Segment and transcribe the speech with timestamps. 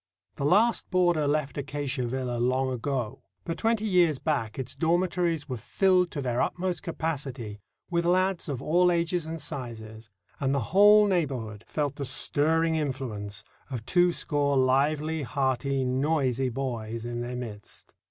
[0.33, 5.57] The last boarder left Acacia Villa long ago, but twenty years back its dormitories were
[5.57, 7.59] filled to their utmost capacity
[7.91, 10.09] with lads of all ages and sizes,
[10.39, 17.23] and the whole neighbourhood felt the stirring influence of twoscore lively, hearty, noisy boys in
[17.23, 17.93] its midst.